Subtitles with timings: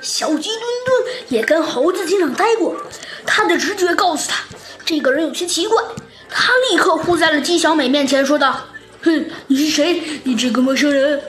[0.00, 2.74] 小鸡墩墩也跟猴子警长待过，
[3.26, 4.42] 他的直觉告诉他，
[4.84, 5.82] 这个人有些奇怪。
[6.28, 8.56] 他立刻扑在了鸡小美面前，说道
[9.02, 10.20] ：“哼，你是谁？
[10.24, 11.20] 你这个陌生人！”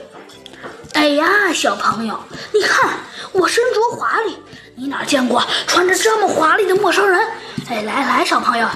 [0.94, 2.18] 哎呀，小朋友，
[2.52, 2.90] 你看
[3.32, 4.36] 我身着华丽，
[4.76, 7.20] 你哪见过穿着这么华丽的陌生人？
[7.68, 8.68] 哎，来来，小朋友，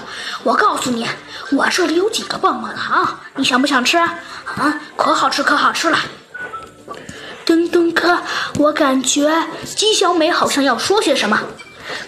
[0.43, 1.07] 我告诉你，
[1.53, 3.97] 我这里有几个棒棒糖，你想不想吃？
[3.97, 5.99] 啊，可好吃，可好吃了。
[7.47, 8.21] 墩墩哥，
[8.59, 9.33] 我感觉
[9.77, 11.41] 鸡小美好像要说些什么，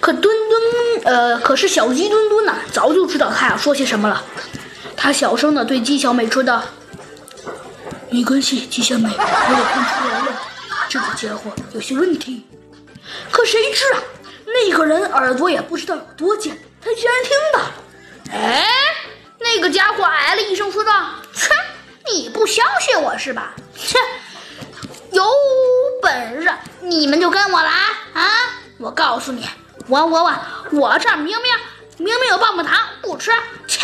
[0.00, 0.62] 可墩墩，
[1.04, 4.24] 呃，可是小鸡墩墩呐，早就知道他要说些什么了。
[4.96, 6.60] 他小声的对鸡小美说道。
[8.10, 10.40] 没关系，鸡小美，我也看出来了，
[10.88, 12.44] 这个家伙有些问题。
[13.30, 14.02] 可谁知啊，
[14.46, 17.60] 那个人耳朵也不知道有多尖，他居然听到。
[18.32, 18.66] 哎，
[19.38, 21.50] 那个家伙哎了一声，说道：“切，
[22.10, 23.54] 你不相信我是吧？
[23.76, 23.98] 切，
[26.98, 27.70] 你们就跟我来
[28.12, 28.26] 啊！
[28.78, 29.48] 我告诉你，
[29.86, 30.34] 我我我，
[30.72, 31.44] 我这儿明明
[31.98, 33.30] 明明有棒棒糖，不吃，
[33.68, 33.80] 切，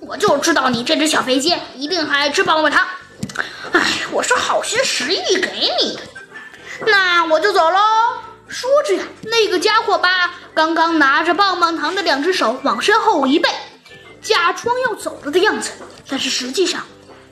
[0.00, 2.82] 我就知道你这只小肥鸡一定还爱吃棒棒糖。”
[3.72, 6.02] 哎，我是好心实意给你的，
[6.86, 7.78] 那我就走喽。
[8.48, 13.50] 说着呀，那个家伙把刚刚拿着棒棒糖的两只手往身后一背，
[14.22, 15.72] 假装要走了的样子。
[16.08, 16.86] 但是实际上，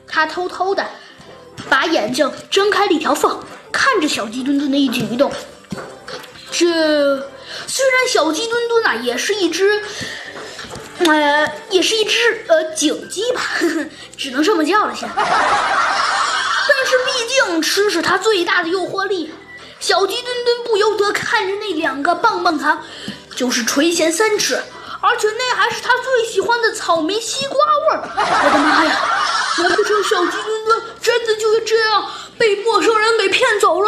[0.06, 0.84] 他偷偷的
[1.70, 3.40] 把眼睛睁开了一条缝，
[4.08, 5.32] 小鸡墩墩的一举一动。
[6.50, 6.66] 这
[7.66, 9.82] 虽然小鸡墩墩啊，也是一只，
[10.98, 15.08] 呃，也是一只呃警鸡吧，呵呵，只能这么叫了先。
[15.16, 15.26] 但
[16.86, 19.32] 是毕竟吃是他最大的诱惑力，
[19.80, 22.82] 小鸡墩墩不由得看着那两个棒棒糖，
[23.34, 24.62] 就是垂涎三尺，
[25.00, 28.02] 而且那还是他最喜欢的草莓西瓜味儿。
[28.16, 29.00] 我的妈呀！
[29.56, 33.82] 难不成小鸡墩墩真的就这样被陌生人给骗走了？